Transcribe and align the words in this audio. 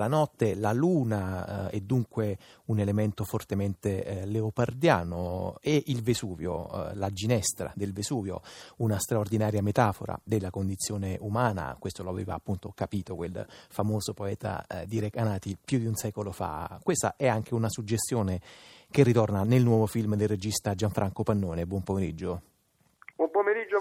La 0.00 0.08
notte, 0.08 0.54
la 0.54 0.72
luna 0.72 1.68
eh, 1.68 1.76
è 1.76 1.80
dunque 1.80 2.38
un 2.66 2.78
elemento 2.78 3.22
fortemente 3.22 4.02
eh, 4.02 4.24
leopardiano 4.24 5.58
e 5.60 5.82
il 5.88 6.00
Vesuvio, 6.00 6.88
eh, 6.88 6.94
la 6.94 7.10
ginestra 7.10 7.70
del 7.74 7.92
Vesuvio, 7.92 8.40
una 8.78 8.98
straordinaria 8.98 9.60
metafora 9.60 10.18
della 10.24 10.48
condizione 10.48 11.18
umana, 11.20 11.76
questo 11.78 12.02
lo 12.02 12.08
aveva 12.08 12.32
appunto 12.32 12.72
capito 12.74 13.14
quel 13.14 13.46
famoso 13.68 14.14
poeta 14.14 14.64
eh, 14.66 14.86
di 14.86 15.00
Recanati 15.00 15.58
più 15.62 15.78
di 15.78 15.84
un 15.84 15.96
secolo 15.96 16.32
fa. 16.32 16.80
Questa 16.82 17.16
è 17.18 17.28
anche 17.28 17.52
una 17.52 17.68
suggestione 17.68 18.40
che 18.90 19.02
ritorna 19.02 19.44
nel 19.44 19.62
nuovo 19.62 19.84
film 19.84 20.16
del 20.16 20.28
regista 20.28 20.74
Gianfranco 20.74 21.24
Pannone. 21.24 21.66
Buon 21.66 21.82
pomeriggio 21.82 22.49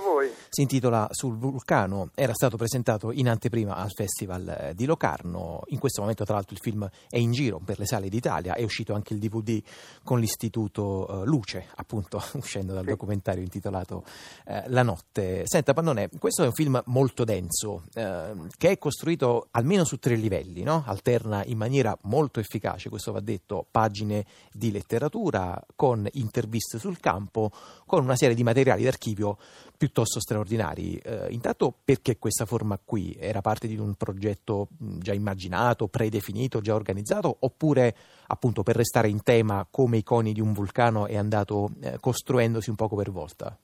voi. 0.04 0.32
Si 0.50 0.62
intitola 0.62 1.08
Sul 1.12 1.38
vulcano, 1.38 2.10
era 2.16 2.34
stato 2.34 2.58
presentato 2.58 3.12
in 3.12 3.30
anteprima 3.30 3.76
al 3.76 3.92
Festival 3.92 4.48
eh, 4.48 4.74
di 4.76 4.86
Locarno. 4.86 5.62
In 5.68 5.80
questo 5.80 6.02
momento, 6.02 6.26
tra 6.26 6.36
l'altro, 6.36 6.56
il 6.56 6.62
film 6.62 6.90
è 7.10 7.18
in 7.18 7.32
giro 7.32 7.60
per 7.64 7.80
le 7.80 7.86
sale 7.86 8.10
d'Italia. 8.10 8.56
È 8.56 8.64
uscito 8.64 8.94
anche 8.94 9.14
il 9.14 9.20
DVD 9.20 9.62
con 10.04 10.20
l'Istituto 10.20 11.24
eh, 11.24 11.26
Luce, 11.26 11.68
appunto, 11.76 12.22
uscendo 12.34 12.74
dal 12.74 12.84
sì. 12.84 12.90
documentario 12.90 13.44
intitolato 13.44 14.04
eh, 14.46 14.64
La 14.68 14.84
notte. 14.84 15.44
Senta, 15.46 15.74
Pannone, 15.74 16.10
questo 16.20 16.44
è 16.44 16.48
un 16.48 16.54
film 16.54 16.82
molto 16.88 17.24
denso, 17.24 17.84
eh, 17.94 18.34
che 18.58 18.72
è 18.72 18.78
costruito 18.78 19.48
almeno 19.52 19.84
su 19.84 19.98
tre 19.98 20.16
livelli, 20.16 20.64
no? 20.64 20.84
Alterna 20.86 21.44
in 21.46 21.58
maniera 21.58 21.98
molto 22.04 22.40
efficace, 22.40 22.90
questo 22.90 23.12
va 23.12 23.20
detto, 23.20 23.66
pagine 23.70 24.26
di 24.52 24.72
letteratura 24.72 25.62
con 25.76 26.08
interviste 26.14 26.80
sul 26.80 27.00
campo, 27.00 27.52
con 27.86 28.04
una 28.04 28.16
serie 28.16 28.36
di 28.36 28.44
materiali 28.44 28.84
d'archivio 28.84 29.38
piuttosto 29.78 29.89
straordinari. 30.20 30.98
Eh, 30.98 31.28
intanto 31.30 31.74
perché 31.84 32.18
questa 32.18 32.46
forma 32.46 32.80
qui 32.84 33.16
era 33.20 33.42
parte 33.42 33.68
di 33.68 33.78
un 33.78 33.96
progetto 33.96 34.68
già 34.78 35.14
immaginato, 35.14 35.88
predefinito, 35.88 36.62
già 36.62 36.76
organizzato, 36.76 37.38
oppure 37.40 37.94
appunto 38.28 38.64
per 38.64 38.76
restare 38.76 39.08
in 39.08 39.24
tema 39.24 39.68
come 39.70 39.98
i 39.98 40.04
coni 40.04 40.34
di 40.34 40.42
un 40.42 40.54
vulcano 40.54 41.08
è 41.08 41.18
andato 41.18 41.70
eh, 41.82 41.98
costruendosi 42.00 42.70
un 42.70 42.76
poco 42.76 42.96
per 42.96 43.10
volta? 43.12 43.58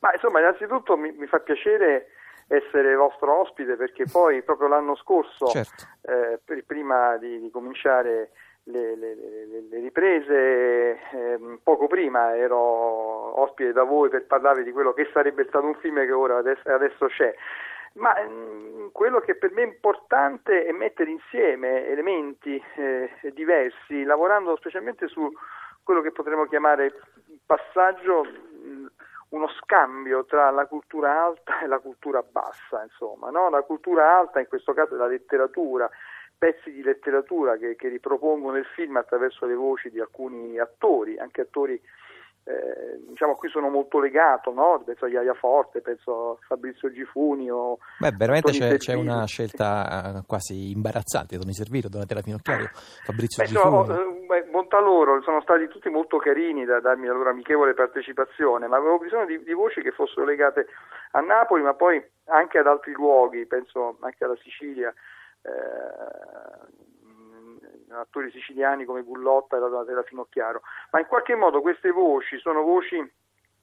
Ma 0.00 0.12
insomma, 0.12 0.40
innanzitutto 0.40 0.96
mi, 0.96 1.12
mi, 1.12 1.26
fa 1.26 1.38
piacere 1.40 2.06
essere 2.46 2.94
vostro 2.96 3.40
ospite 3.40 3.76
perché 3.76 4.04
poi 4.10 4.42
proprio 4.42 4.68
l'anno 4.68 4.96
scorso, 4.96 5.46
certo. 5.46 5.84
eh, 6.02 6.40
prima 6.66 7.16
di, 7.18 7.38
di 7.38 7.50
cominciare 7.50 8.30
le, 8.70 8.96
le, 8.96 9.14
le, 9.68 9.80
riprese, 9.80 10.98
eh, 11.12 11.58
poco 11.62 11.86
prima 11.86 12.36
ero 12.36 12.58
ospite 13.40 13.72
da 13.72 13.84
voi 13.84 14.08
per 14.08 14.26
parlare 14.26 14.62
di 14.62 14.72
quello 14.72 14.92
che 14.92 15.08
sarebbe 15.12 15.44
stato 15.48 15.66
un 15.66 15.74
film 15.76 15.96
che 16.04 16.12
ora 16.12 16.38
adesso, 16.38 16.68
adesso 16.68 17.06
c'è. 17.06 17.34
Ma 17.94 18.14
mh, 18.14 18.30
mm, 18.30 18.86
quello 18.92 19.20
che 19.20 19.34
per 19.34 19.50
me 19.52 19.62
è 19.62 19.66
importante 19.66 20.64
è 20.64 20.72
mettere 20.72 21.10
insieme 21.10 21.86
elementi 21.88 22.62
eh, 22.76 23.10
diversi, 23.32 24.04
lavorando 24.04 24.56
specialmente 24.56 25.08
su 25.08 25.28
quello 25.82 26.00
che 26.00 26.12
potremmo 26.12 26.46
chiamare 26.46 26.92
passaggio, 27.44 28.22
mh, 28.22 28.68
mm, 28.68 28.86
uno 29.30 29.48
scambio 29.60 30.24
tra 30.24 30.50
la 30.50 30.66
cultura 30.66 31.24
alta 31.24 31.60
e 31.60 31.66
la 31.66 31.78
cultura 31.78 32.22
bassa, 32.22 32.82
insomma, 32.82 33.30
no? 33.30 33.48
la 33.48 33.62
cultura 33.62 34.16
alta 34.16 34.40
in 34.40 34.48
questo 34.48 34.72
caso 34.72 34.94
è 34.94 34.98
la 34.98 35.06
letteratura, 35.06 35.88
pezzi 36.40 36.72
di 36.72 36.82
letteratura 36.82 37.58
che, 37.58 37.76
che 37.76 37.88
ripropongono 37.88 38.56
il 38.56 38.64
film 38.74 38.96
attraverso 38.96 39.44
le 39.44 39.54
voci 39.54 39.90
di 39.90 40.00
alcuni 40.00 40.58
attori, 40.58 41.18
anche 41.18 41.42
attori 41.42 41.78
eh, 42.44 42.98
diciamo 43.08 43.32
a 43.32 43.36
cui 43.36 43.50
sono 43.50 43.68
molto 43.68 44.00
legato, 44.00 44.50
no? 44.50 44.82
penso 44.82 45.04
a 45.04 45.08
Iaia 45.08 45.34
Forte, 45.34 45.82
penso 45.82 46.30
a 46.30 46.36
Fabrizio 46.46 46.90
Gifuni 46.90 47.50
o 47.50 47.76
Beh, 47.98 48.12
veramente 48.12 48.52
c'è, 48.52 48.78
c'è, 48.78 48.94
una 48.94 49.26
scelta 49.26 50.16
eh, 50.16 50.22
quasi 50.26 50.70
imbarazzante, 50.70 51.36
Tony 51.36 51.52
Servito, 51.52 51.90
Donatella 51.90 52.22
Finocchiario, 52.22 52.70
Fabrizio 53.04 53.42
Beh, 53.42 53.48
Gifuni. 53.50 53.86
No, 53.86 54.34
eh, 54.34 54.42
bontà 54.44 54.80
loro, 54.80 55.20
sono 55.20 55.42
stati 55.42 55.68
tutti 55.68 55.90
molto 55.90 56.16
carini 56.16 56.64
da 56.64 56.80
darmi 56.80 57.06
la 57.06 57.12
loro 57.12 57.28
amichevole 57.28 57.74
partecipazione, 57.74 58.66
ma 58.66 58.78
avevo 58.78 58.96
bisogno 58.96 59.26
di, 59.26 59.42
di 59.42 59.52
voci 59.52 59.82
che 59.82 59.90
fossero 59.90 60.24
legate 60.24 60.68
a 61.10 61.20
Napoli, 61.20 61.62
ma 61.62 61.74
poi 61.74 62.02
anche 62.24 62.56
ad 62.56 62.66
altri 62.66 62.92
luoghi, 62.92 63.44
penso 63.44 63.98
anche 64.00 64.24
alla 64.24 64.38
Sicilia 64.42 64.90
eh, 65.42 66.20
attori 67.94 68.30
siciliani 68.30 68.84
come 68.84 69.02
Bullotta 69.02 69.56
e 69.56 69.60
la 69.60 69.68
Donatella 69.68 70.02
Finocchiaro, 70.02 70.62
ma 70.92 71.00
in 71.00 71.06
qualche 71.06 71.34
modo 71.34 71.60
queste 71.60 71.90
voci 71.90 72.38
sono 72.38 72.62
voci 72.62 72.96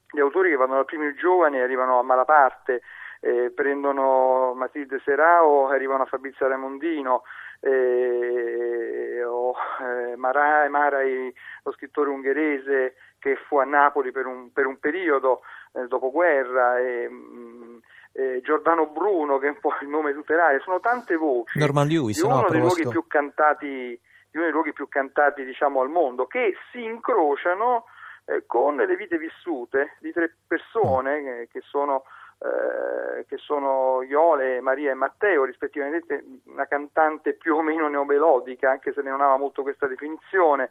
di 0.09 0.19
autori 0.19 0.49
che 0.49 0.55
vanno 0.55 0.75
dal 0.75 0.85
primo 0.85 1.13
giovane 1.15 1.57
e 1.57 1.61
arrivano 1.61 1.99
a 1.99 2.03
Malaparte, 2.03 2.81
eh, 3.19 3.51
prendono 3.51 4.53
Matilde 4.53 5.01
Serao, 5.03 5.67
arrivano 5.67 6.03
a 6.03 6.07
Fabrizio 6.07 6.47
Raimondino, 6.47 7.23
eh, 7.59 9.23
o 9.23 9.53
eh, 9.81 10.15
Marai, 10.15 10.69
Marai, 10.69 11.33
lo 11.63 11.71
scrittore 11.73 12.09
ungherese 12.09 12.95
che 13.19 13.35
fu 13.47 13.57
a 13.57 13.65
Napoli 13.65 14.11
per 14.11 14.27
un, 14.27 14.51
per 14.53 14.67
un 14.67 14.77
periodo 14.79 15.41
eh, 15.73 15.87
dopoguerra. 15.87 16.79
E, 16.79 17.09
mh, 17.09 17.81
eh, 18.17 18.41
Giordano 18.41 18.87
Bruno, 18.87 19.37
che 19.37 19.45
è 19.45 19.49
un 19.49 19.59
po' 19.59 19.73
il 19.81 19.87
nome 19.87 20.11
tutelare, 20.11 20.59
sono 20.61 20.79
tante 20.79 21.15
voci. 21.15 21.59
Norman 21.59 21.87
Lewis, 21.87 22.19
di 22.19 22.25
uno 22.25 22.41
no, 22.41 22.49
dei 22.49 22.59
luoghi 22.59 22.87
più 22.87 23.05
cantati, 23.05 23.67
di 23.67 24.37
uno 24.37 24.43
dei 24.43 24.51
luoghi 24.51 24.73
più 24.73 24.87
cantati 24.87 25.45
diciamo, 25.45 25.81
al 25.81 25.89
mondo, 25.89 26.25
che 26.25 26.55
si 26.71 26.83
incrociano 26.83 27.85
eh, 28.25 28.43
con 28.47 28.75
le 28.75 28.95
vite 28.95 29.19
vissute 29.19 29.97
di 29.99 30.11
tre 30.11 30.33
persone 30.47 31.21
mm. 31.21 31.27
eh, 31.27 31.47
che 31.51 31.61
sono 31.63 32.05
eh, 32.39 33.25
che 33.25 33.37
sono 33.37 34.03
Iole, 34.03 34.61
Maria 34.61 34.91
e 34.91 34.95
Matteo, 34.95 35.43
rispettivamente 35.43 36.23
una 36.45 36.67
cantante 36.67 37.33
più 37.33 37.55
o 37.55 37.61
meno 37.61 37.87
neomelodica, 37.87 38.69
anche 38.69 38.93
se 38.93 39.01
non 39.01 39.21
aveva 39.21 39.37
molto 39.37 39.63
questa 39.63 39.87
definizione, 39.87 40.69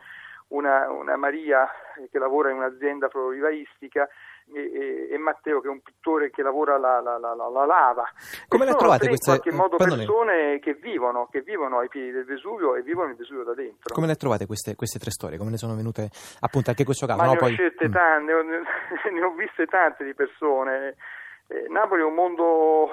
una, 0.48 0.90
una 0.90 1.16
Maria 1.16 1.68
che 2.10 2.18
lavora 2.18 2.50
in 2.50 2.56
un'azienda 2.56 3.08
florovivaistica 3.08 4.08
e, 4.52 4.60
e, 4.60 5.08
e, 5.10 5.18
Matteo 5.18 5.60
che 5.60 5.66
è 5.66 5.70
un 5.70 5.80
pittore 5.80 6.30
che 6.30 6.42
lavora 6.42 6.78
la, 6.78 7.00
la, 7.00 7.18
la, 7.18 7.34
la 7.34 7.64
lava. 7.64 8.04
Come 8.46 8.64
le 8.64 8.74
trovate 8.74 9.08
queste 9.08 9.32
in 9.32 9.40
qualche 9.40 9.56
modo 9.56 9.76
persone 9.76 10.60
che 10.60 10.74
vivono, 10.74 11.26
che 11.30 11.40
vivono 11.40 11.78
ai 11.78 11.88
piedi 11.88 12.12
del 12.12 12.24
Vesuvio 12.24 12.76
e 12.76 12.82
vivono 12.82 13.10
il 13.10 13.16
Vesuvio 13.16 13.42
da 13.42 13.54
dentro. 13.54 13.92
Come 13.92 14.06
le 14.06 14.14
trovate 14.14 14.46
queste, 14.46 14.76
queste 14.76 14.98
tre 14.98 15.10
storie? 15.10 15.36
Come 15.36 15.50
ne 15.50 15.56
sono 15.56 15.74
venute 15.74 16.10
appunto 16.40 16.70
anche 16.70 16.84
questo 16.84 17.06
caso? 17.06 17.18
Ma 17.18 17.26
no, 17.26 17.32
ne, 17.32 17.36
ho 17.38 17.40
poi... 17.40 17.56
mm. 17.58 17.92
tante, 17.92 18.32
ne 19.10 19.22
ho 19.22 19.34
viste 19.34 19.66
tante 19.66 20.04
di 20.04 20.14
persone. 20.14 20.94
Eh, 21.48 21.66
Napoli 21.68 22.02
è 22.02 22.04
un 22.04 22.14
mondo 22.14 22.90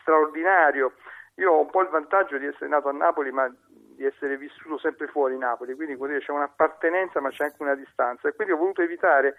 straordinario. 0.00 0.94
Io 1.36 1.52
ho 1.52 1.60
un 1.60 1.70
po' 1.70 1.82
il 1.82 1.88
vantaggio 1.88 2.38
di 2.38 2.46
essere 2.46 2.68
nato 2.68 2.88
a 2.88 2.92
Napoli, 2.92 3.30
ma 3.30 3.48
di 3.96 4.04
essere 4.04 4.36
vissuto 4.36 4.78
sempre 4.78 5.06
fuori 5.08 5.36
Napoli, 5.36 5.74
quindi 5.74 5.96
c'è 5.96 6.30
un'appartenenza 6.30 7.20
ma 7.20 7.30
c'è 7.30 7.44
anche 7.44 7.62
una 7.62 7.74
distanza 7.74 8.28
e 8.28 8.34
quindi 8.34 8.52
ho 8.52 8.58
voluto 8.58 8.82
evitare 8.82 9.36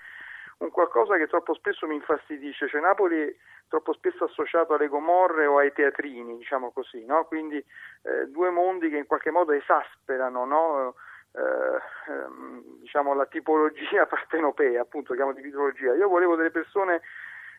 un 0.57 0.71
qualcosa 0.71 1.17
che 1.17 1.27
troppo 1.27 1.53
spesso 1.53 1.85
mi 1.85 1.95
infastidisce, 1.95 2.67
cioè 2.67 2.81
Napoli 2.81 3.21
è 3.21 3.35
troppo 3.67 3.93
spesso 3.93 4.23
associato 4.23 4.73
alle 4.73 4.87
gomorre 4.87 5.45
o 5.45 5.59
ai 5.59 5.71
teatrini, 5.71 6.37
diciamo 6.37 6.71
così, 6.71 7.05
no? 7.05 7.25
quindi 7.25 7.57
eh, 7.57 8.27
due 8.27 8.49
mondi 8.49 8.89
che 8.89 8.97
in 8.97 9.05
qualche 9.05 9.29
modo 9.29 9.51
esasperano 9.51 10.45
no? 10.45 10.95
eh, 11.37 12.11
ehm, 12.11 12.79
diciamo, 12.79 13.13
la 13.13 13.25
tipologia 13.25 14.05
partenopea, 14.07 14.81
appunto, 14.81 15.13
chiamo 15.13 15.33
di 15.33 15.41
tipologia. 15.41 15.93
Io 15.93 16.07
volevo 16.07 16.35
delle 16.35 16.51
persone 16.51 17.01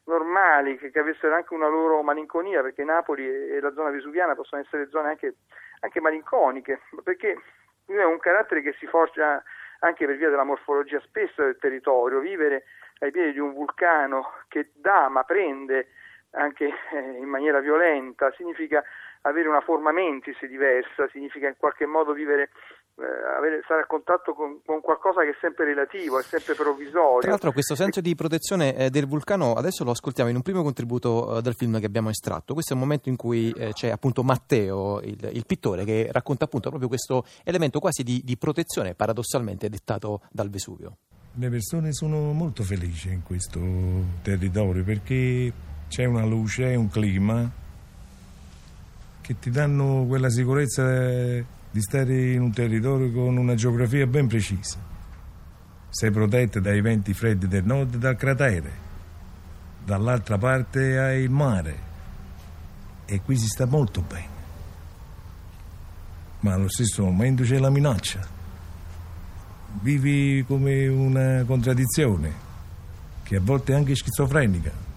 normali, 0.05 0.79
che, 0.79 0.91
che, 0.91 0.99
avessero 0.99 1.35
anche 1.35 1.55
una 1.55 1.69
loro 1.69 2.03
malinconia, 2.03 2.63
perché 2.63 2.83
Napoli 2.83 3.27
e 3.27 3.61
la 3.61 3.73
zona 3.73 3.91
vesuviana 3.91 4.35
possono 4.35 4.63
essere 4.63 4.89
zone 4.89 5.09
anche, 5.09 5.37
anche 5.81 6.01
malinconiche, 6.01 6.81
perché 7.03 7.41
è 7.87 8.05
un 8.05 8.19
carattere 8.19 8.63
che 8.63 8.75
si 8.79 8.87
forgia 8.87 9.43
anche 9.81 10.07
per 10.07 10.17
via 10.17 10.29
della 10.29 10.45
morfologia 10.45 11.01
spesso 11.01 11.43
del 11.43 11.59
territorio, 11.59 12.19
vivere 12.21 12.65
ai 13.01 13.11
piedi 13.11 13.33
di 13.33 13.39
un 13.39 13.53
vulcano 13.53 14.33
che 14.49 14.71
dà 14.75 15.09
ma 15.09 15.23
prende 15.23 15.89
anche 16.31 16.67
eh, 16.67 16.99
in 16.99 17.29
maniera 17.29 17.61
violenta, 17.61 18.33
significa 18.33 18.85
avere 19.23 19.49
una 19.49 19.61
forma 19.61 19.93
mentis 19.93 20.45
diversa, 20.45 21.09
significa 21.09 21.49
in 21.49 21.57
qualche 21.57 21.87
modo 21.87 22.13
vivere, 22.13 22.51
avere, 23.05 23.61
stare 23.65 23.83
a 23.83 23.87
contatto 23.87 24.35
con, 24.35 24.61
con, 24.65 24.81
qualcosa 24.81 25.23
che 25.23 25.31
è 25.31 25.37
sempre 25.41 25.65
relativo, 25.65 26.19
è 26.19 26.23
sempre 26.23 26.55
provvisorio. 26.55 27.21
Tra 27.21 27.31
l'altro 27.31 27.53
questo 27.53 27.75
senso 27.75 28.01
di 28.01 28.15
protezione 28.15 28.75
eh, 28.77 28.91
del 28.91 29.07
vulcano 29.07 29.55
adesso 29.55 29.85
lo 29.85 29.93
ascoltiamo 29.93 30.31
in 30.31 30.37
un 30.37 30.43
primo 30.43 30.63
contributo 30.63 31.39
eh, 31.39 31.43
del 31.43 31.55
film 31.55 31.79
che 31.79 31.87
abbiamo 31.87 32.11
estratto, 32.11 32.55
questo 32.55 32.73
è 32.73 32.77
un 32.77 32.83
momento 32.83 33.09
in 33.09 33.17
cui 33.17 33.53
eh, 33.53 33.73
c'è 33.73 33.91
appunto 33.91 34.23
Matteo, 34.23 35.01
il, 35.01 35.31
il, 35.33 35.47
pittore, 35.47 35.85
che 35.85 36.09
racconta 36.11 36.45
appunto 36.45 36.69
proprio 36.69 36.89
questo 36.89 37.25
elemento 37.45 37.79
quasi 37.79 38.03
di, 38.03 38.23
di 38.25 38.37
protezione 38.37 38.95
paradossalmente 38.95 39.69
dettato 39.69 40.23
dal 40.31 40.51
Vesuvio. 40.51 40.97
Le 41.35 41.51
persone 41.51 41.93
sono 41.93 42.33
molto 42.33 42.65
felici 42.65 43.13
in 43.13 43.23
questo 43.23 43.61
territorio 44.23 44.83
perché 44.83 45.53
c'è 45.89 46.05
una 46.05 46.25
luce, 46.25 46.75
un 46.75 46.89
clima 46.89 47.49
che 49.21 49.39
ti 49.39 49.51
danno 49.51 50.05
quella 50.09 50.31
sicurezza 50.31 51.57
di 51.71 51.81
stare 51.81 52.33
in 52.33 52.41
un 52.41 52.53
territorio 52.53 53.13
con 53.13 53.37
una 53.37 53.55
geografia 53.55 54.07
ben 54.07 54.27
precisa. 54.27 54.79
Sei 55.91 56.11
protetta 56.11 56.61
dai 56.61 56.81
venti 56.81 57.15
freddi 57.15 57.47
del 57.49 57.65
nord 57.65 57.95
e 57.95 57.99
dal 57.99 58.17
cratere. 58.17 58.87
Dall'altra 59.85 60.39
parte 60.39 60.99
hai 60.99 61.23
il 61.23 61.31
mare 61.31 61.87
e 63.07 63.21
qui 63.23 63.37
si 63.37 63.47
sta 63.47 63.65
molto 63.67 64.03
bene. 64.03 64.37
ma 66.41 66.53
allo 66.53 66.69
stesso 66.69 67.03
momento 67.05 67.43
c'è 67.43 67.59
la 67.59 67.71
minaccia. 67.71 68.27
Vivi 69.81 70.45
come 70.47 70.87
una 70.87 71.45
contraddizione, 71.45 72.33
che 73.23 73.37
a 73.37 73.41
volte 73.41 73.73
è 73.73 73.77
anche 73.77 73.95
schizofrenica. 73.95 74.88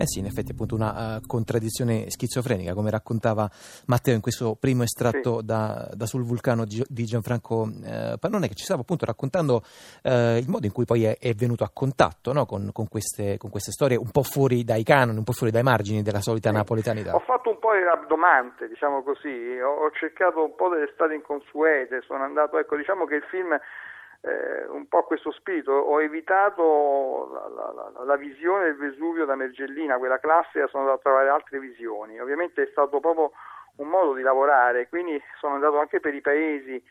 Eh 0.00 0.06
sì, 0.06 0.20
in 0.20 0.24
effetti 0.24 0.52
appunto 0.52 0.74
una 0.74 1.18
uh, 1.18 1.26
contraddizione 1.26 2.08
schizofrenica, 2.08 2.72
come 2.72 2.88
raccontava 2.88 3.46
Matteo 3.88 4.14
in 4.14 4.22
questo 4.22 4.56
primo 4.58 4.82
estratto 4.82 5.40
sì. 5.40 5.44
da, 5.44 5.90
da, 5.92 6.06
Sul 6.06 6.22
vulcano 6.22 6.64
di, 6.64 7.04
Gianfranco 7.04 7.68
uh, 7.68 8.18
Pannone, 8.18 8.48
che 8.48 8.54
ci 8.54 8.64
stava 8.64 8.80
appunto 8.80 9.04
raccontando 9.04 9.56
uh, 10.04 10.38
il 10.38 10.48
modo 10.48 10.64
in 10.64 10.72
cui 10.72 10.86
poi 10.86 11.04
è, 11.04 11.18
è 11.18 11.34
venuto 11.34 11.64
a 11.64 11.70
contatto 11.70 12.32
no? 12.32 12.46
con, 12.46 12.70
con, 12.72 12.88
queste, 12.88 13.36
con, 13.36 13.50
queste, 13.50 13.72
storie 13.72 13.98
un 13.98 14.10
po' 14.10 14.22
fuori 14.22 14.64
dai 14.64 14.84
canoni, 14.84 15.18
un 15.18 15.24
po' 15.24 15.32
fuori 15.32 15.52
dai 15.52 15.62
margini 15.62 16.00
della 16.00 16.22
solita 16.22 16.48
sì. 16.48 16.56
napoletanità. 16.56 17.14
Ho 17.14 17.20
fatto 17.20 17.50
un 17.50 17.58
po' 17.58 17.74
il 17.74 17.84
rabdomante, 17.84 18.68
diciamo 18.68 19.02
così, 19.02 19.28
ho, 19.60 19.84
ho 19.84 19.90
cercato 19.90 20.42
un 20.42 20.54
po' 20.54 20.70
delle 20.70 20.88
strade 20.94 21.14
inconsuete, 21.14 22.00
sono 22.06 22.24
andato, 22.24 22.58
ecco, 22.58 22.74
diciamo 22.74 23.04
che 23.04 23.16
il 23.16 23.24
film 23.28 23.54
eh, 24.22 24.66
un 24.68 24.86
po' 24.88 25.04
questo 25.04 25.30
spirito. 25.32 25.72
Ho 25.72 26.02
evitato 26.02 27.30
la, 27.32 27.72
la, 27.72 28.04
la, 28.04 28.16
visione 28.16 28.64
del 28.64 28.76
Vesuvio 28.76 29.24
da 29.24 29.34
Mergellina, 29.34 29.98
quella 29.98 30.18
classica, 30.18 30.66
sono 30.66 30.84
andato 30.84 30.98
a 30.98 31.02
trovare 31.02 31.28
altre 31.28 31.58
visioni. 31.58 32.20
Ovviamente 32.20 32.62
è 32.62 32.68
stato 32.70 33.00
proprio 33.00 33.32
un 33.76 33.88
modo 33.88 34.14
di 34.14 34.22
lavorare, 34.22 34.88
quindi 34.88 35.20
sono 35.38 35.54
andato 35.54 35.78
anche 35.78 36.00
per 36.00 36.14
i 36.14 36.20
paesi 36.20 36.82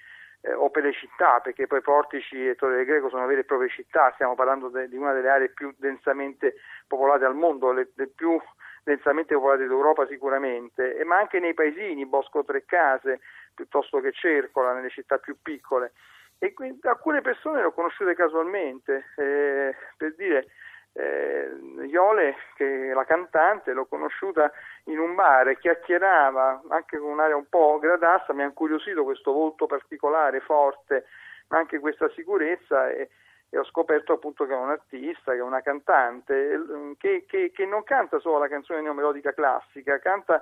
eh, 0.42 0.54
o 0.54 0.70
per 0.70 0.84
le 0.84 0.94
città, 0.94 1.40
perché 1.40 1.68
poi 1.68 1.82
Portici 1.82 2.48
e 2.48 2.56
Torre 2.56 2.78
del 2.78 2.86
Greco 2.86 3.10
sono 3.10 3.28
vere 3.28 3.42
e 3.42 3.46
proprie 3.46 3.70
città, 3.70 4.12
stiamo 4.16 4.36
parlando 4.36 4.70
de, 4.70 4.88
di 4.88 4.96
una 4.96 5.14
delle 5.14 5.30
aree 5.30 5.50
più 5.50 5.74
densamente 5.78 6.56
popolate 6.88 7.26
al 7.26 7.36
mondo, 7.36 7.72
le, 7.72 7.92
le 7.94 8.08
più 8.08 8.40
densamente 8.84 9.36
popolate 9.36 9.68
d'Europa 9.68 10.08
sicuramente, 10.08 11.04
ma 11.06 11.18
anche 11.18 11.40
nei 11.40 11.54
paesini, 11.54 12.08
Bosco 12.08 12.44
Tre 12.44 12.66
Case, 12.66 13.20
piuttosto 13.54 14.00
che 14.00 14.12
Cercola, 14.14 14.74
nelle 14.74 14.90
città 14.90 15.20
più 15.20 15.36
piccole 15.42 15.92
e 16.40 16.54
quindi 16.54 16.88
alcune 16.88 17.22
persone 17.22 17.60
le 17.60 17.68
ho 17.68 17.74
conosciute 17.74 18.16
casualmente, 18.16 19.12
eh, 19.18 19.76
per 19.98 20.16
dire 20.16 20.48
eh, 20.94 21.52
Iole, 21.86 22.36
che 22.56 22.92
la 22.94 23.04
cantante, 23.06 23.74
l'ho 23.74 23.86
conosciuta 23.86 24.52
in 24.86 25.00
un 25.00 25.16
bar 25.16 25.58
chiacchierava 25.58 26.64
anche 26.70 26.98
con 26.98 27.12
un'aria 27.12 27.36
un 27.36 27.48
po' 27.48 27.78
gradassa, 27.80 28.34
mi 28.34 28.42
ha 28.42 28.46
incuriosito 28.46 29.04
questo 29.04 29.32
volto 29.32 29.66
particolare, 29.66 30.40
forte, 30.40 31.06
ma 31.50 31.58
anche 31.58 31.80
questa 31.80 32.10
sicurezza 32.12 32.90
e, 32.90 33.10
e 33.50 33.58
ho 33.58 33.66
scoperto 33.66 34.14
appunto 34.14 34.46
che 34.46 34.54
è 34.54 34.58
un 34.58 34.70
artista, 34.70 35.34
che 35.34 35.40
è 35.40 35.44
una 35.44 35.62
cantante, 35.62 36.60
che, 36.98 37.26
che, 37.28 37.52
che 37.52 37.66
non 37.66 37.84
canta 37.84 38.20
solo 38.20 38.40
la 38.40 38.48
canzone 38.48 38.82
neomelodica 38.82 39.34
classica, 39.34 40.00
canta 40.00 40.42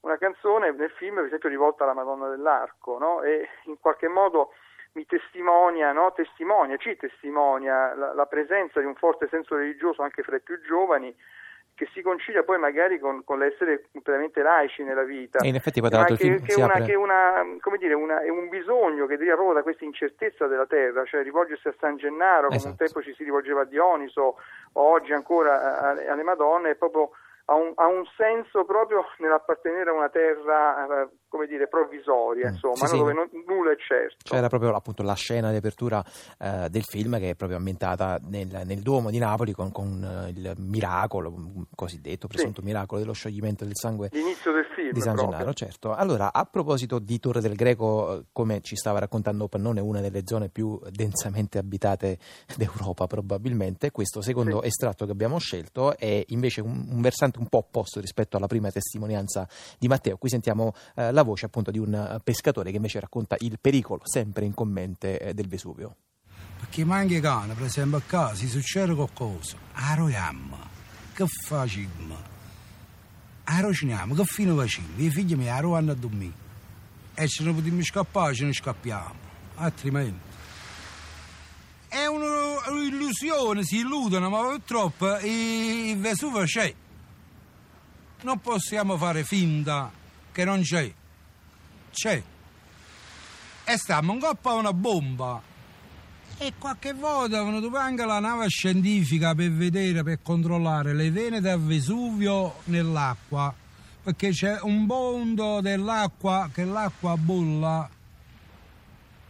una 0.00 0.16
canzone 0.16 0.70
nel 0.72 0.90
film 0.90 1.16
per 1.16 1.24
esempio 1.24 1.48
rivolta 1.48 1.82
alla 1.82 1.94
Madonna 1.94 2.28
dell'Arco 2.28 2.98
no? 2.98 3.22
e 3.22 3.48
in 3.64 3.80
qualche 3.80 4.06
modo 4.06 4.52
mi 4.98 5.06
testimonia, 5.06 5.92
no? 5.92 6.12
testimonia, 6.12 6.76
ci 6.76 6.96
testimonia 6.96 7.94
la, 7.94 8.12
la, 8.14 8.26
presenza 8.26 8.80
di 8.80 8.86
un 8.86 8.96
forte 8.96 9.28
senso 9.30 9.54
religioso 9.54 10.02
anche 10.02 10.24
fra 10.24 10.34
i 10.34 10.40
più 10.40 10.60
giovani 10.62 11.14
che 11.76 11.88
si 11.94 12.02
concilia 12.02 12.42
poi 12.42 12.58
magari 12.58 12.98
con, 12.98 13.22
con 13.22 13.38
l'essere 13.38 13.84
completamente 13.92 14.42
laici 14.42 14.82
nella 14.82 15.04
vita. 15.04 15.38
E 15.38 15.46
in 15.46 15.54
effetti 15.54 15.80
poi 15.80 15.90
tra 15.90 16.00
l'altro 16.00 16.16
che, 16.16 16.40
che, 16.42 16.60
una, 16.60 16.80
che 16.80 16.96
una, 16.96 17.46
come 17.60 17.78
dire, 17.78 17.94
una, 17.94 18.20
è 18.22 18.28
un 18.28 18.48
bisogno 18.48 19.06
che 19.06 19.16
deriva 19.16 19.36
proprio 19.36 19.54
da 19.54 19.62
questa 19.62 19.84
incertezza 19.84 20.48
della 20.48 20.66
terra, 20.66 21.04
cioè 21.04 21.22
rivolgersi 21.22 21.68
a 21.68 21.74
San 21.78 21.96
Gennaro, 21.96 22.48
esatto. 22.48 22.56
come 22.56 22.56
un 22.56 22.74
esatto. 22.74 22.84
tempo 22.84 23.02
ci 23.02 23.14
si 23.14 23.22
rivolgeva 23.22 23.60
a 23.60 23.66
Dioniso, 23.66 24.38
oggi 24.72 25.12
ancora 25.12 25.94
alle 26.10 26.24
Madonne, 26.24 26.70
è 26.70 26.74
proprio 26.74 27.10
ha 27.50 27.54
un, 27.54 27.72
ha 27.76 27.86
un, 27.86 28.04
senso 28.16 28.64
proprio 28.64 29.04
nell'appartenere 29.18 29.88
a 29.88 29.94
una 29.94 30.10
terra, 30.10 30.84
eh, 30.84 31.08
come 31.28 31.46
dire, 31.46 31.66
provvisoria, 31.66 32.50
mm, 32.50 32.52
insomma, 32.52 32.74
sì, 32.76 32.86
sì. 32.88 32.96
dove 32.98 33.12
non, 33.14 33.28
nulla 33.46 33.72
è 33.72 33.76
certo. 33.76 34.34
C'era 34.34 34.48
proprio 34.48 34.74
appunto 34.74 35.02
la 35.02 35.14
scena 35.14 35.50
di 35.50 35.56
apertura 35.56 36.04
eh, 36.38 36.68
del 36.68 36.84
film 36.84 37.18
che 37.18 37.30
è 37.30 37.34
proprio 37.36 37.56
ambientata 37.56 38.18
nel, 38.28 38.64
nel 38.66 38.80
Duomo 38.80 39.08
di 39.08 39.18
Napoli 39.18 39.52
con, 39.52 39.72
con 39.72 39.86
uh, 39.86 40.28
il 40.28 40.52
miracolo, 40.58 41.32
cosiddetto 41.74 42.26
presunto 42.26 42.60
sì. 42.60 42.66
miracolo 42.66 43.00
dello 43.00 43.14
scioglimento 43.14 43.64
del 43.64 43.76
sangue 43.76 44.10
L'inizio 44.12 44.52
del 44.52 44.66
film, 44.74 44.92
di 44.92 45.00
San 45.00 45.14
proprio. 45.14 45.36
Gennaro, 45.38 45.54
certo. 45.54 45.94
Allora, 45.94 46.34
a 46.34 46.44
proposito 46.44 46.98
di 46.98 47.18
Torre 47.18 47.40
del 47.40 47.54
Greco, 47.54 48.24
come 48.30 48.60
ci 48.60 48.76
stava 48.76 48.98
raccontando 48.98 49.48
Pannone, 49.48 49.80
una 49.80 50.00
delle 50.02 50.22
zone 50.26 50.50
più 50.50 50.78
densamente 50.90 51.56
abitate 51.56 52.18
d'Europa 52.56 53.06
probabilmente, 53.06 53.90
questo 53.90 54.20
secondo 54.20 54.62
estratto 54.62 55.06
che 55.06 55.12
abbiamo 55.12 55.38
scelto 55.38 55.96
è 55.96 56.22
invece 56.28 56.60
un, 56.60 56.88
un 56.90 57.00
versante 57.00 57.37
un 57.38 57.46
po' 57.46 57.58
opposto 57.58 58.00
rispetto 58.00 58.36
alla 58.36 58.46
prima 58.46 58.70
testimonianza 58.70 59.48
di 59.78 59.88
Matteo. 59.88 60.16
Qui 60.16 60.28
sentiamo 60.28 60.74
eh, 60.94 61.12
la 61.12 61.22
voce 61.22 61.46
appunto 61.46 61.70
di 61.70 61.78
un 61.78 62.20
pescatore 62.22 62.70
che 62.70 62.76
invece 62.76 63.00
racconta 63.00 63.36
il 63.40 63.58
pericolo 63.60 64.02
sempre 64.04 64.44
incommente 64.44 65.18
eh, 65.18 65.34
del 65.34 65.48
Vesuvio. 65.48 65.96
Perché 66.58 66.84
manchi 66.84 67.20
cane, 67.20 67.54
per 67.54 67.66
esempio 67.66 67.98
a 67.98 68.02
casa, 68.04 68.34
si 68.34 68.48
succede 68.48 68.94
qualcosa, 68.94 69.56
arroiamo, 69.72 70.56
che 71.14 71.24
facciamo? 71.26 72.16
Arrociniamo, 73.44 74.14
che 74.14 74.24
fine 74.24 74.54
facciamo? 74.54 74.88
I 74.96 75.08
figli 75.10 75.34
miei 75.34 75.50
arroiano 75.50 75.92
a 75.92 75.94
dormire. 75.94 76.46
E 77.14 77.28
se 77.28 77.42
non 77.44 77.54
possiamo 77.54 77.82
scappare, 77.82 78.34
ce 78.34 78.44
ne 78.44 78.52
scappiamo, 78.52 79.14
altrimenti. 79.54 80.26
È 81.88 82.04
un'illusione, 82.06 83.64
si 83.64 83.78
illudono, 83.78 84.28
ma 84.28 84.40
purtroppo 84.40 85.16
il 85.20 85.96
Vesuvio 85.98 86.44
c'è 86.44 86.74
non 88.22 88.40
possiamo 88.40 88.96
fare 88.96 89.24
finta 89.24 89.90
che 90.32 90.44
non 90.44 90.62
c'è. 90.62 90.92
C'è. 91.90 92.22
E 93.64 93.76
stiamo 93.76 94.12
un 94.12 94.20
coppa 94.20 94.54
una 94.54 94.72
bomba. 94.72 95.42
E 96.38 96.52
qualche 96.58 96.94
volta 96.94 97.42
venuto 97.42 97.76
anche 97.76 98.04
la 98.04 98.20
nave 98.20 98.48
scientifica 98.48 99.34
per 99.34 99.50
vedere, 99.52 100.02
per 100.02 100.20
controllare 100.22 100.94
le 100.94 101.10
vene 101.10 101.40
del 101.40 101.60
Vesuvio 101.60 102.60
nell'acqua. 102.64 103.54
Perché 104.02 104.30
c'è 104.30 104.60
un 104.62 104.84
mondo 104.84 105.60
dell'acqua 105.60 106.48
che 106.52 106.64
l'acqua 106.64 107.16
bolla. 107.16 107.90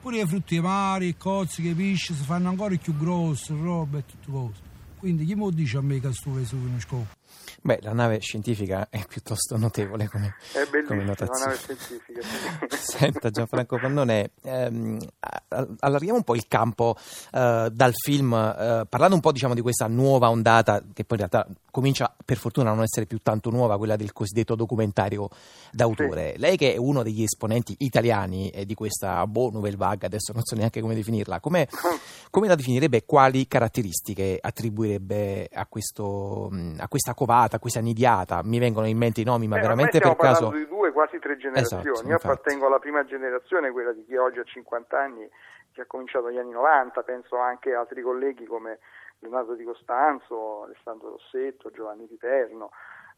Pure 0.00 0.20
i 0.20 0.26
frutti 0.26 0.60
mari, 0.60 1.08
i 1.08 1.16
cozzi, 1.16 1.66
i 1.66 1.74
pesci 1.74 2.14
si 2.14 2.22
fanno 2.22 2.50
ancora 2.50 2.76
più 2.76 2.96
grossi, 2.96 3.52
robe 3.52 3.98
e 3.98 4.06
tutte 4.06 4.30
cose. 4.30 4.60
Quindi 4.98 5.24
chi 5.24 5.34
mi 5.34 5.52
dice 5.52 5.78
a 5.78 5.80
me 5.80 5.94
che 5.94 6.00
questo 6.02 6.32
Vesuvio 6.32 6.68
non 6.68 6.80
scopre? 6.80 7.17
Beh, 7.60 7.80
la 7.82 7.92
nave 7.92 8.20
scientifica 8.20 8.88
è 8.88 9.04
piuttosto 9.06 9.56
notevole 9.56 10.08
come, 10.08 10.36
è 10.52 10.84
come 10.86 11.04
notazione. 11.04 11.38
la 11.38 11.44
nave 11.46 11.56
scientifica. 11.56 12.20
Senta 12.76 13.30
Gianfranco 13.30 13.78
Pannone, 13.78 14.30
ehm, 14.42 14.98
allarghiamo 15.80 16.18
un 16.18 16.24
po' 16.24 16.34
il 16.34 16.46
campo 16.46 16.96
eh, 17.32 17.68
dal 17.72 17.92
film, 17.94 18.32
eh, 18.32 18.86
parlando 18.88 19.16
un 19.16 19.20
po' 19.20 19.32
diciamo, 19.32 19.54
di 19.54 19.60
questa 19.60 19.86
nuova 19.86 20.30
ondata, 20.30 20.82
che 20.92 21.04
poi 21.04 21.18
in 21.18 21.28
realtà 21.28 21.46
comincia 21.70 22.14
per 22.24 22.36
fortuna 22.38 22.70
a 22.70 22.74
non 22.74 22.82
essere 22.82 23.06
più 23.06 23.18
tanto 23.22 23.50
nuova, 23.50 23.76
quella 23.76 23.96
del 23.96 24.12
cosiddetto 24.12 24.54
documentario 24.54 25.28
d'autore. 25.70 26.32
Sì. 26.34 26.38
Lei 26.40 26.56
che 26.56 26.74
è 26.74 26.76
uno 26.76 27.02
degli 27.02 27.22
esponenti 27.22 27.74
italiani 27.78 28.50
eh, 28.50 28.64
di 28.64 28.74
questa 28.74 29.26
boh, 29.26 29.50
nouvelle 29.50 29.76
vague, 29.76 30.06
adesso 30.06 30.32
non 30.32 30.42
so 30.44 30.56
neanche 30.56 30.80
come 30.80 30.94
definirla, 30.94 31.40
come, 31.40 31.68
come 32.30 32.48
la 32.48 32.54
definirebbe 32.54 32.98
e 32.98 33.04
quali 33.04 33.46
caratteristiche 33.46 34.38
attribuirebbe 34.40 35.48
a, 35.52 35.66
questo, 35.66 36.50
a 36.76 36.88
questa 36.88 37.14
covata? 37.18 37.48
nidiata, 37.48 37.58
questa 37.58 37.80
nidiata, 37.80 38.40
mi 38.44 38.58
vengono 38.58 38.86
in 38.86 38.96
mente 38.96 39.20
i 39.20 39.24
nomi, 39.24 39.48
ma 39.48 39.56
eh, 39.56 39.60
veramente 39.60 39.98
per 39.98 40.16
caso... 40.16 40.50
di 40.50 40.66
due, 40.66 40.92
quasi 40.92 41.18
tre 41.18 41.36
generazioni. 41.36 41.82
Esatto, 41.82 42.08
Io 42.08 42.16
appartengo 42.16 42.66
alla 42.66 42.78
prima 42.78 43.04
generazione, 43.04 43.70
quella 43.70 43.92
di 43.92 44.04
chi 44.04 44.16
oggi 44.16 44.38
ha 44.38 44.44
50 44.44 44.98
anni, 44.98 45.28
che 45.72 45.82
ha 45.82 45.86
cominciato 45.86 46.26
negli 46.26 46.38
anni 46.38 46.52
90, 46.52 47.02
penso 47.02 47.36
anche 47.38 47.74
a 47.74 47.80
altri 47.80 48.02
colleghi 48.02 48.44
come 48.44 48.78
Leonardo 49.20 49.54
Di 49.54 49.64
Costanzo, 49.64 50.64
Alessandro 50.64 51.10
Rossetto, 51.10 51.70
Giovanni 51.70 52.06
Piperno 52.06 52.70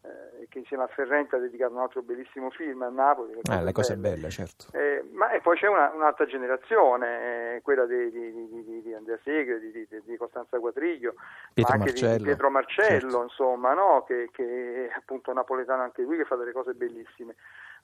eh, 0.03 0.47
che 0.49 0.59
insieme 0.59 0.85
a 0.85 0.87
Ferrente 0.87 1.37
ha 1.37 1.39
dedicato 1.39 1.75
un 1.75 1.81
altro 1.81 2.03
bellissimo 2.03 2.51
film 2.51 2.83
a 2.83 2.89
Napoli. 2.89 3.39
Ah, 3.51 3.61
le 3.61 3.73
cose 3.73 3.97
belle, 3.97 4.17
belle 4.17 4.31
certo. 4.31 4.67
Eh, 4.73 5.05
ma 5.13 5.31
e 5.31 5.41
poi 5.41 5.57
c'è 5.57 5.69
una, 5.69 5.91
un'altra 5.95 6.25
generazione, 6.25 7.57
eh, 7.57 7.61
quella 7.63 7.85
di, 7.85 8.11
di, 8.11 8.33
di, 8.33 8.83
di, 8.83 8.95
Andrea 8.95 9.19
Segre, 9.23 9.61
di, 9.61 10.17
Costanza 10.17 10.59
Quatriglio, 10.59 11.15
Pietro 11.53 11.77
ma 11.77 11.83
anche 11.83 11.91
Marcello, 11.93 12.17
di 12.17 12.25
Pietro 12.25 12.51
Marcello, 12.51 13.01
certo. 13.01 13.23
insomma, 13.23 13.75
no? 13.75 14.05
che, 14.07 14.31
che, 14.33 14.89
è 14.89 14.93
appunto 14.97 15.33
napoletano 15.33 15.83
anche 15.83 16.03
lui, 16.03 16.17
che 16.17 16.25
fa 16.25 16.37
delle 16.37 16.53
cose 16.53 16.73
bellissime. 16.73 17.35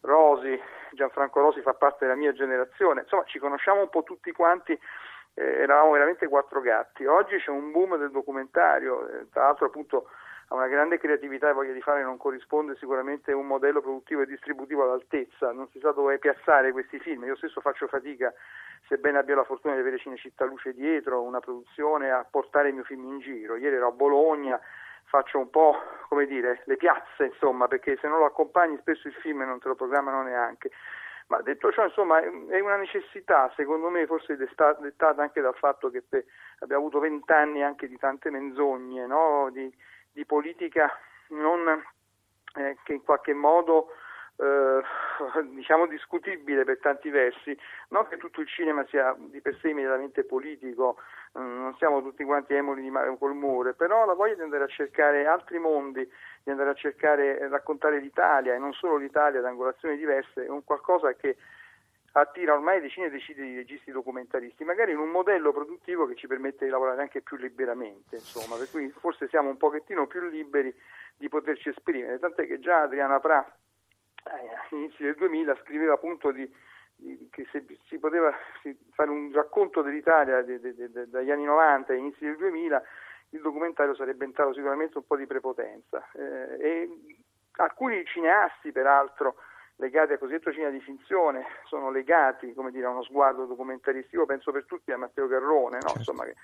Rosi, 0.01 0.59
Gianfranco 0.93 1.41
Rosi 1.41 1.61
fa 1.63 1.75
parte 1.75 2.05
della 2.05 2.17
mia 2.17 2.33
generazione, 2.33 3.03
insomma 3.03 3.25
ci 3.25 3.39
conosciamo 3.39 3.81
un 3.81 3.89
po' 3.89 4.03
tutti 4.03 4.31
quanti 4.33 4.79
eh, 5.35 5.45
eravamo 5.45 5.93
veramente 5.93 6.29
quattro 6.29 6.61
gatti. 6.61 7.05
Oggi 7.05 7.37
c'è 7.37 7.51
un 7.51 7.71
boom 7.73 7.97
del 7.99 8.11
documentario, 8.11 9.07
eh, 9.09 9.27
tra 9.31 9.45
l'altro 9.45 9.67
appunto 9.67 10.09
a 10.49 10.55
una 10.55 10.69
grande 10.69 10.99
creatività 10.99 11.51
e 11.51 11.53
voglia 11.53 11.73
di 11.73 11.81
fare 11.81 12.03
non 12.03 12.17
corrisponde 12.17 12.77
sicuramente 12.77 13.33
un 13.33 13.47
modello 13.47 13.81
produttivo 13.81 14.23
e 14.23 14.27
distributivo 14.27 14.85
all'altezza, 14.85 15.51
non 15.51 15.69
si 15.71 15.81
sa 15.81 15.91
dove 15.91 16.19
piazzare 16.19 16.71
questi 16.71 17.01
film, 17.01 17.25
io 17.25 17.37
stesso 17.37 17.61
faccio 17.61 17.89
fatica, 17.89 18.33
sebbene 18.87 19.19
abbia 19.19 19.35
la 19.35 19.45
fortuna 19.45 19.75
di 19.75 19.81
avere 19.81 19.99
Cinecittà 19.99 20.45
Luce 20.45 20.73
dietro, 20.73 21.23
una 21.23 21.41
produzione, 21.41 22.11
a 22.11 22.25
portare 22.29 22.69
il 22.69 22.75
mio 22.75 22.85
film 22.85 23.05
in 23.05 23.19
giro, 23.19 23.57
ieri 23.57 23.75
ero 23.75 23.89
a 23.89 23.93
Bologna, 23.93 24.61
faccio 25.07 25.39
un 25.39 25.51
po' 25.51 25.77
come 26.09 26.27
dire 26.27 26.63
le 26.67 26.77
piazze, 26.77 27.25
insomma, 27.25 27.67
perché 27.67 27.97
se 28.01 28.07
non 28.07 28.19
lo 28.19 28.27
accompagni 28.27 28.77
spesso 28.79 29.09
il 29.09 29.15
film 29.15 29.43
non 29.43 29.59
te 29.59 29.69
lo 29.69 29.75
programmano 29.75 30.23
neanche. 30.23 30.71
Ma 31.29 31.43
detto 31.43 31.73
ciò, 31.73 31.85
insomma, 31.85 32.21
è 32.21 32.61
una 32.61 32.77
necessità, 32.77 33.53
secondo 33.57 33.89
me, 33.89 34.07
forse 34.07 34.37
dettata 34.37 35.23
anche 35.23 35.41
dal 35.41 35.57
fatto 35.57 35.91
che 35.91 36.05
abbiamo 36.61 36.83
avuto 36.83 37.01
vent'anni 37.01 37.65
anche 37.65 37.89
di 37.89 37.97
tante 37.99 38.31
menzogne, 38.31 39.07
no? 39.07 39.49
di, 39.51 39.73
di, 40.17 40.25
politica 40.25 40.91
non, 41.29 41.69
eh, 42.57 42.77
che 42.83 42.95
in 42.95 43.03
qualche 43.03 43.35
modo 43.35 43.89
eh, 44.39 44.81
diciamo 45.55 45.87
discutibile 45.87 46.65
per 46.65 46.79
tanti 46.81 47.11
versi, 47.11 47.57
non 47.89 48.07
che 48.09 48.17
tutto 48.17 48.41
il 48.41 48.49
cinema 48.49 48.85
sia 48.87 49.15
di 49.19 49.41
per 49.41 49.59
sé 49.61 49.71
immediatamente 49.71 50.25
politico, 50.25 50.97
mm, 51.39 51.61
non 51.61 51.77
siamo 51.77 52.03
tutti 52.03 52.25
quanti 52.25 52.55
emoli 52.55 52.83
di 52.83 52.93
col 53.19 53.35
mure, 53.35 53.75
però 53.75 54.05
la 54.05 54.15
voglia 54.15 54.35
di 54.35 54.43
andare 54.43 54.65
a 54.65 54.69
cercare 54.69 55.27
altri 55.27 55.59
mondi, 55.59 56.09
di 56.43 56.51
andare 56.51 56.71
a 56.71 56.75
cercare 56.75 57.39
e 57.39 57.49
raccontare 57.49 58.01
l'Italia 58.01 58.55
e 58.55 58.59
non 58.59 58.73
solo 58.73 58.97
l'Italia 58.97 59.41
da 59.41 59.49
angolazioni 59.49 59.97
diverse 59.97 60.45
è 60.45 60.49
un 60.49 60.65
qualcosa 60.65 61.15
che 61.15 61.37
attira 62.21 62.55
ormai 62.55 62.81
decine 62.81 63.07
e 63.07 63.11
decine 63.11 63.47
di 63.47 63.57
registi 63.57 63.91
documentaristi, 63.91 64.65
magari 64.65 64.93
in 64.93 64.99
un 64.99 65.11
modello 65.11 65.53
produttivo 65.53 66.07
che 66.07 66.15
ci 66.15 66.27
permette 66.27 66.65
di 66.65 66.71
lavorare 66.71 67.03
anche 67.03 67.21
più 67.21 67.37
liberamente, 67.37 68.17
insomma, 68.17 68.57
per 68.57 68.71
cui 68.71 68.89
forse 68.91 69.29
siamo 69.29 69.51
un 69.51 69.59
pochettino 69.59 70.07
più 70.07 70.23
liberi 70.29 70.75
di 71.17 71.29
poterci 71.29 71.69
esprimere, 71.69 72.19
tant'è 72.19 72.47
che 72.47 72.59
già 72.59 72.83
Adriana 72.83 73.21
Pra 73.21 73.45
eh, 74.25 74.49
all'inizio 74.71 75.05
del 75.05 75.15
2000 75.17 75.57
scriveva 75.63 75.95
appunto 75.95 76.31
di, 76.33 76.51
di, 76.97 77.29
che 77.31 77.47
se 77.53 77.65
si 77.87 77.99
poteva 77.99 78.33
fare 78.93 79.11
un 79.11 79.31
racconto 79.33 79.83
dell'Italia 79.83 80.43
de, 80.43 80.59
de, 80.59 80.75
de, 80.75 81.09
dagli 81.09 81.31
anni 81.31 81.45
90 81.45 81.93
agli 81.93 81.99
inizi 81.99 82.25
del 82.25 82.37
2000 82.37 82.83
il 83.31 83.41
documentario 83.41 83.95
sarebbe 83.95 84.25
entrato 84.25 84.55
sicuramente 84.55 84.99
un 84.99 85.07
po' 85.07 85.17
di 85.17 85.27
prepotenza. 85.27 86.09
Eh, 86.13 86.57
e 86.61 86.89
alcuni 87.57 88.05
cineasti 88.07 88.73
peraltro 88.73 89.37
legati 89.77 90.13
al 90.13 90.19
cosiddetto 90.19 90.53
cinema 90.53 90.71
di 90.71 90.81
finzione 90.81 91.45
sono 91.65 91.91
legati 91.91 92.53
come 92.55 92.71
dire, 92.71 92.87
a 92.87 92.91
uno 92.91 93.03
sguardo 93.03 93.45
documentaristico 93.45 94.25
penso 94.25 94.53
per 94.53 94.65
tutti 94.65 94.91
a 94.93 94.97
Matteo 94.97 95.27
Garrone 95.27 95.77
no? 95.77 95.89
certo. 95.89 95.99
Insomma, 95.99 96.25
che 96.25 96.31
è 96.31 96.35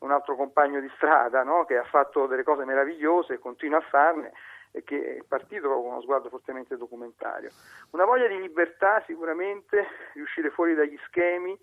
un 0.00 0.10
altro 0.10 0.34
compagno 0.34 0.80
di 0.80 0.90
strada 0.96 1.42
no? 1.42 1.64
che 1.64 1.76
ha 1.76 1.84
fatto 1.84 2.26
delle 2.26 2.42
cose 2.42 2.64
meravigliose 2.64 3.34
e 3.34 3.38
continua 3.38 3.78
a 3.78 3.82
farne 3.82 4.32
e 4.72 4.82
che 4.84 5.16
è 5.16 5.22
partito 5.26 5.68
con 5.68 5.84
uno 5.84 6.00
sguardo 6.00 6.28
fortemente 6.28 6.76
documentario. 6.76 7.50
Una 7.90 8.04
voglia 8.04 8.28
di 8.28 8.40
libertà 8.40 9.02
sicuramente, 9.06 9.86
di 10.14 10.20
uscire 10.20 10.50
fuori 10.50 10.74
dagli 10.74 10.96
schemi 11.06 11.58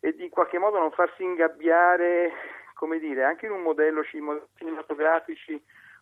e 0.00 0.14
di 0.14 0.24
in 0.24 0.30
qualche 0.30 0.58
modo 0.58 0.78
non 0.78 0.90
farsi 0.90 1.22
ingabbiare, 1.22 2.32
come 2.74 2.98
dire, 2.98 3.24
anche 3.24 3.46
in 3.46 3.52
un 3.52 3.62
modello 3.62 4.02
cinematografici 4.02 5.60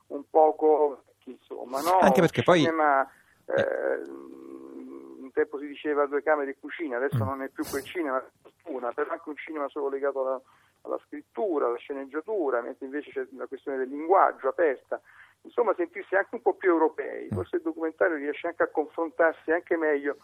un 0.08 0.22
poco, 0.30 1.02
insomma, 1.24 1.80
no? 1.82 1.98
Anche 1.98 2.20
perché 2.20 2.42
cinema, 2.42 3.06
poi... 3.44 3.54
Eh, 3.54 4.02
un 4.08 4.45
tempo 5.36 5.58
si 5.58 5.66
diceva 5.66 6.06
due 6.06 6.22
camere 6.22 6.52
e 6.52 6.56
cucina, 6.58 6.96
adesso 6.96 7.22
mm. 7.22 7.28
non 7.28 7.42
è 7.42 7.48
più 7.48 7.62
quel 7.68 7.84
cinema, 7.84 8.24
una, 8.64 8.90
però 8.92 9.10
anche 9.12 9.28
un 9.28 9.36
cinema 9.36 9.68
solo 9.68 9.90
legato 9.90 10.20
alla, 10.20 10.40
alla 10.82 10.98
scrittura, 11.04 11.66
alla 11.66 11.76
sceneggiatura, 11.76 12.62
mentre 12.62 12.86
invece 12.86 13.10
c'è 13.10 13.26
la 13.36 13.46
questione 13.46 13.76
del 13.76 13.88
linguaggio 13.88 14.48
aperta 14.48 15.00
insomma 15.42 15.74
sentirsi 15.76 16.16
anche 16.16 16.34
un 16.34 16.42
po' 16.42 16.54
più 16.54 16.70
europei. 16.70 17.26
Mm. 17.26 17.34
Forse 17.36 17.56
il 17.56 17.62
documentario 17.62 18.16
riesce 18.16 18.46
anche 18.46 18.62
a 18.62 18.68
confrontarsi 18.68 19.52
anche 19.52 19.76
meglio 19.76 20.16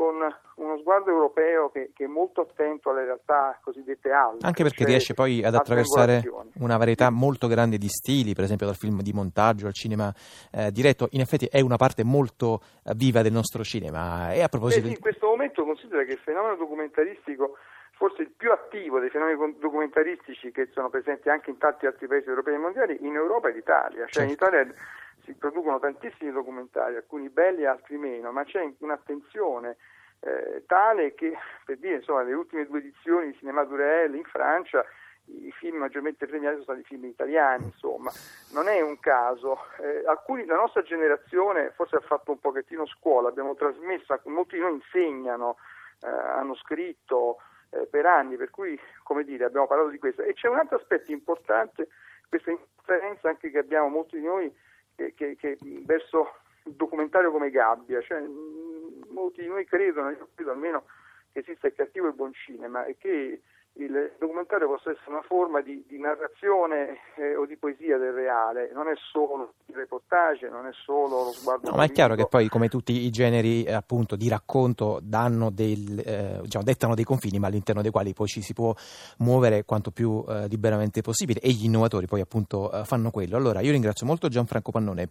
con 0.00 0.16
uno 0.54 0.78
sguardo 0.78 1.10
europeo 1.10 1.68
che, 1.68 1.90
che, 1.94 2.04
è 2.04 2.06
molto 2.06 2.40
attento 2.40 2.88
alle 2.88 3.04
realtà 3.04 3.60
cosiddette 3.62 4.10
alte. 4.10 4.46
Anche 4.46 4.62
perché 4.62 4.78
cioè 4.78 4.86
riesce 4.86 5.12
poi 5.12 5.44
ad 5.44 5.54
attraversare 5.54 6.22
una 6.54 6.78
varietà 6.78 7.10
molto 7.10 7.46
grande 7.48 7.76
di 7.76 7.88
stili, 7.88 8.32
per 8.32 8.44
esempio 8.44 8.64
dal 8.64 8.76
film 8.76 9.02
di 9.02 9.12
montaggio 9.12 9.66
al 9.66 9.74
cinema 9.74 10.10
eh, 10.52 10.70
diretto, 10.70 11.08
in 11.10 11.20
effetti 11.20 11.46
è 11.52 11.60
una 11.60 11.76
parte 11.76 12.02
molto 12.02 12.62
eh, 12.82 12.94
viva 12.96 13.20
del 13.20 13.32
nostro 13.32 13.62
cinema. 13.62 14.32
E 14.32 14.40
a 14.40 14.48
proposito... 14.48 14.80
Beh, 14.80 14.86
sì, 14.86 14.94
in 14.94 15.00
questo 15.00 15.26
momento 15.26 15.64
considera 15.64 16.02
che 16.04 16.12
il 16.12 16.20
fenomeno 16.24 16.56
documentaristico 16.56 17.58
forse 17.92 18.22
il 18.22 18.30
più 18.34 18.50
attivo 18.50 19.00
dei 19.00 19.10
fenomeni 19.10 19.58
documentaristici 19.58 20.50
che 20.50 20.70
sono 20.72 20.88
presenti 20.88 21.28
anche 21.28 21.50
in 21.50 21.58
tanti 21.58 21.84
altri 21.84 22.06
paesi 22.06 22.26
europei 22.26 22.54
e 22.54 22.58
mondiali, 22.58 22.96
in 23.02 23.16
Europa 23.16 23.50
e 23.50 23.58
Italia. 23.58 24.06
Cioè 24.06 24.24
certo. 24.24 24.28
in 24.28 24.30
Italia 24.30 24.74
si 25.24 25.34
producono 25.34 25.78
tantissimi 25.78 26.32
documentari, 26.32 26.96
alcuni 26.96 27.28
belli 27.28 27.62
e 27.62 27.66
altri 27.66 27.98
meno, 27.98 28.32
ma 28.32 28.44
c'è 28.44 28.66
un'attenzione 28.78 29.76
eh, 30.20 30.64
tale 30.66 31.14
che, 31.14 31.36
per 31.64 31.78
dire, 31.78 31.96
insomma, 31.96 32.22
le 32.22 32.34
ultime 32.34 32.66
due 32.66 32.78
edizioni 32.78 33.30
di 33.30 33.38
Cinema 33.38 33.64
Durel 33.64 34.14
in 34.14 34.24
Francia 34.24 34.84
i 35.26 35.52
film 35.52 35.76
maggiormente 35.76 36.26
premiati 36.26 36.54
sono 36.54 36.64
stati 36.64 36.80
i 36.80 36.84
film 36.84 37.04
italiani, 37.04 37.64
insomma, 37.64 38.10
non 38.52 38.68
è 38.68 38.80
un 38.80 38.98
caso. 38.98 39.58
Eh, 39.78 40.02
alcuni, 40.06 40.44
la 40.44 40.56
nostra 40.56 40.82
generazione 40.82 41.70
forse 41.74 41.96
ha 41.96 42.00
fatto 42.00 42.32
un 42.32 42.40
pochettino 42.40 42.86
scuola, 42.86 43.28
abbiamo 43.28 43.54
trasmesso, 43.54 44.18
molti 44.24 44.56
di 44.56 44.62
noi 44.62 44.74
insegnano, 44.74 45.56
eh, 46.02 46.08
hanno 46.08 46.54
scritto, 46.56 47.38
eh, 47.70 47.86
per 47.86 48.06
anni, 48.06 48.36
per 48.36 48.50
cui 48.50 48.78
come 49.02 49.24
dire, 49.24 49.44
abbiamo 49.44 49.66
parlato 49.66 49.90
di 49.90 49.98
questo. 49.98 50.22
E 50.22 50.34
c'è 50.34 50.48
un 50.48 50.58
altro 50.58 50.76
aspetto 50.76 51.12
importante, 51.12 51.88
questa 52.28 52.50
indifferenza 52.50 53.28
anche 53.28 53.50
che 53.50 53.58
abbiamo 53.58 53.88
molti 53.88 54.18
di 54.18 54.26
noi 54.26 54.52
che, 54.94 55.14
che, 55.14 55.36
che 55.36 55.56
verso 55.84 56.34
il 56.64 56.74
documentario 56.74 57.30
come 57.30 57.50
gabbia, 57.50 58.00
cioè, 58.02 58.22
molti 59.08 59.42
di 59.42 59.48
noi 59.48 59.64
credono, 59.64 60.10
io 60.10 60.28
credo 60.34 60.52
almeno 60.52 60.84
che 61.32 61.40
esista 61.40 61.66
il 61.66 61.74
cattivo 61.74 62.06
e 62.06 62.08
il 62.10 62.14
buon 62.16 62.32
cinema 62.32 62.84
e 62.84 62.96
che 62.98 63.40
il 63.74 64.12
documentario 64.18 64.66
possa 64.66 64.90
essere 64.90 65.10
una 65.10 65.22
forma 65.22 65.60
di, 65.60 65.84
di 65.86 65.98
narrazione 65.98 66.98
eh, 67.16 67.36
o 67.36 67.46
di 67.46 67.56
poesia 67.56 67.98
del 67.98 68.12
reale, 68.12 68.70
non 68.74 68.88
è 68.88 68.94
solo 69.12 69.54
il 69.66 69.74
reportage, 69.76 70.48
non 70.48 70.66
è 70.66 70.70
solo 70.72 71.24
lo 71.24 71.32
sguardo. 71.32 71.70
No, 71.70 71.76
ma 71.76 71.84
è 71.84 71.90
chiaro 71.90 72.16
che 72.16 72.26
poi, 72.26 72.48
come 72.48 72.68
tutti 72.68 72.92
i 72.92 73.10
generi 73.10 73.62
eh, 73.62 73.72
appunto, 73.72 74.16
di 74.16 74.28
racconto, 74.28 74.98
del, 75.00 76.02
eh, 76.04 76.40
diciamo, 76.42 76.64
dettano 76.64 76.94
dei 76.96 77.04
confini, 77.04 77.38
ma 77.38 77.46
all'interno 77.46 77.80
dei 77.80 77.92
quali 77.92 78.12
poi 78.12 78.26
ci 78.26 78.42
si 78.42 78.52
può 78.52 78.74
muovere 79.18 79.64
quanto 79.64 79.92
più 79.92 80.24
eh, 80.28 80.48
liberamente 80.48 81.00
possibile, 81.00 81.38
e 81.40 81.50
gli 81.50 81.64
innovatori 81.64 82.06
poi 82.06 82.20
appunto 82.20 82.72
eh, 82.72 82.84
fanno 82.84 83.10
quello. 83.10 83.36
Allora, 83.36 83.60
io 83.60 83.70
ringrazio 83.70 84.04
molto 84.04 84.28
Gianfranco 84.28 84.72
Pannone 84.72 85.06